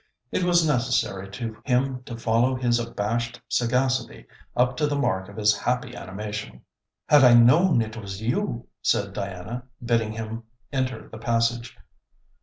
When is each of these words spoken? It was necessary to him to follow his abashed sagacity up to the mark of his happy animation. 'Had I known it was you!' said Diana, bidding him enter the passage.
It 0.31 0.41
was 0.41 0.67
necessary 0.67 1.29
to 1.29 1.61
him 1.63 2.01
to 2.05 2.17
follow 2.17 2.55
his 2.55 2.79
abashed 2.79 3.39
sagacity 3.47 4.25
up 4.57 4.75
to 4.77 4.87
the 4.87 4.95
mark 4.97 5.29
of 5.29 5.37
his 5.37 5.55
happy 5.55 5.95
animation. 5.95 6.63
'Had 7.07 7.23
I 7.23 7.35
known 7.35 7.83
it 7.83 7.95
was 7.97 8.19
you!' 8.19 8.67
said 8.81 9.13
Diana, 9.13 9.61
bidding 9.85 10.13
him 10.13 10.41
enter 10.73 11.07
the 11.07 11.19
passage. 11.19 11.77